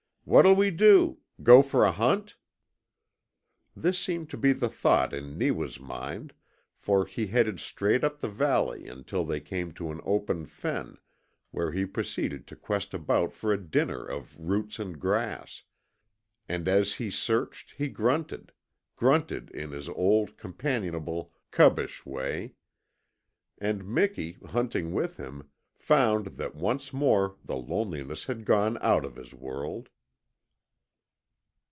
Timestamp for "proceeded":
11.85-12.47